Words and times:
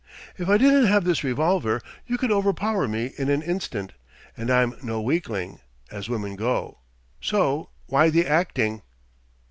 If 0.35 0.49
I 0.49 0.57
didn't 0.57 0.87
have 0.87 1.03
this 1.03 1.23
revolver, 1.23 1.79
you 2.07 2.17
could 2.17 2.31
overpower 2.31 2.87
me 2.87 3.11
in 3.19 3.29
an 3.29 3.43
instant 3.43 3.93
and 4.35 4.49
I'm 4.49 4.75
no 4.81 4.99
weakling, 4.99 5.59
as 5.91 6.09
women 6.09 6.35
go. 6.35 6.79
So 7.21 7.69
why 7.85 8.09
the 8.09 8.25
acting?" 8.25 8.81